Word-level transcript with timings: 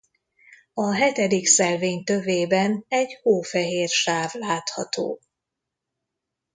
A 0.73 0.93
hetedik 0.93 1.45
szelvény 1.45 2.03
tövében 2.03 2.85
egy 2.87 3.19
hófehér 3.21 3.89
sáv 3.89 4.31
látható. 4.33 5.21